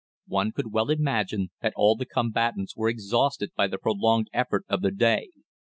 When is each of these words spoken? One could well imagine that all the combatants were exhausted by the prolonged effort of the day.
One 0.25 0.51
could 0.51 0.73
well 0.73 0.89
imagine 0.89 1.51
that 1.61 1.73
all 1.75 1.95
the 1.95 2.07
combatants 2.07 2.75
were 2.75 2.89
exhausted 2.89 3.51
by 3.55 3.67
the 3.67 3.77
prolonged 3.77 4.29
effort 4.33 4.65
of 4.67 4.81
the 4.81 4.89
day. 4.89 5.29